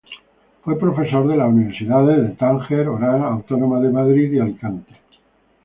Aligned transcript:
Fue 0.63 0.79
profesor 0.79 1.27
de 1.27 1.37
las 1.37 1.47
universidades 1.47 2.23
de 2.27 2.29
Tánger, 2.29 2.87
Orán, 2.89 3.21
Autónoma 3.21 3.79
de 3.81 3.91
Madrid, 3.91 4.33
y 4.33 4.39
Alicante. 4.39 4.95